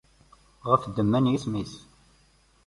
[0.69, 1.73] Ɣef ddemma n yisem-is.